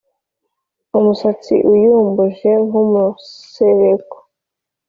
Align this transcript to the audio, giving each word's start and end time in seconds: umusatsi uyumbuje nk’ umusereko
umusatsi 0.97 1.53
uyumbuje 1.73 2.51
nk’ 2.67 2.73
umusereko 2.83 4.17